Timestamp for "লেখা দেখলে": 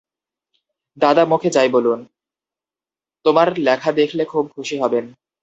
3.57-4.23